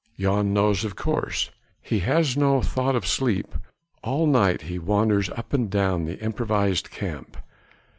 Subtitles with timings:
[0.17, 1.51] Jan knows of course.
[1.79, 3.53] He has no thought of sleep,
[4.03, 7.37] all night he wanders up and down the improvised camp.